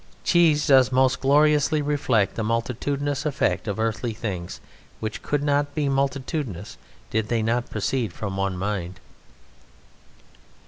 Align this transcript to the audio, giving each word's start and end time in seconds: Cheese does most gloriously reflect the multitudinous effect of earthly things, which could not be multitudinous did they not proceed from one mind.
Cheese 0.23 0.65
does 0.65 0.91
most 0.91 1.19
gloriously 1.21 1.79
reflect 1.79 2.33
the 2.33 2.43
multitudinous 2.43 3.23
effect 3.23 3.67
of 3.67 3.79
earthly 3.79 4.13
things, 4.13 4.59
which 4.99 5.21
could 5.21 5.43
not 5.43 5.75
be 5.75 5.89
multitudinous 5.89 6.79
did 7.11 7.27
they 7.27 7.43
not 7.43 7.69
proceed 7.69 8.11
from 8.11 8.35
one 8.35 8.57
mind. 8.57 8.99